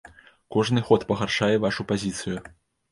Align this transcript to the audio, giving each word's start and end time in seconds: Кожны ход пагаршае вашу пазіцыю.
Кожны 0.55 0.81
ход 0.89 1.05
пагаршае 1.11 1.53
вашу 1.67 1.81
пазіцыю. 1.95 2.37